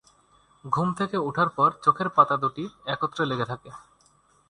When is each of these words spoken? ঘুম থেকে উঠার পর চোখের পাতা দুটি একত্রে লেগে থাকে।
ঘুম 0.63 0.87
থেকে 0.93 1.17
উঠার 1.19 1.49
পর 1.49 1.69
চোখের 1.83 2.09
পাতা 2.09 2.35
দুটি 2.37 2.63
একত্রে 2.85 3.23
লেগে 3.25 3.45
থাকে। 3.45 3.69